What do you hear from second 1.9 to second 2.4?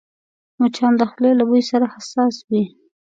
حساس